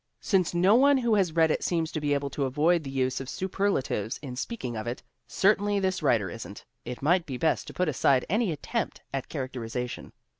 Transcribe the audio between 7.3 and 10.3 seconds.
best to put aside any attempt at characterization.